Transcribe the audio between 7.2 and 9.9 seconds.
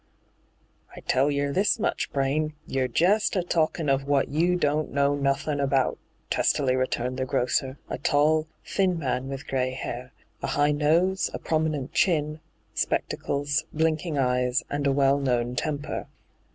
grocer, a tall, thin man with gray